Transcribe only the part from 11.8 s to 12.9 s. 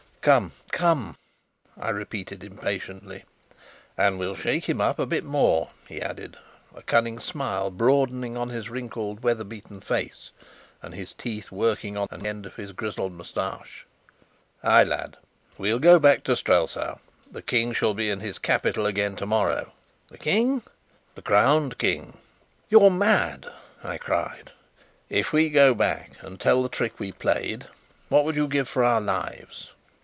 on an end of his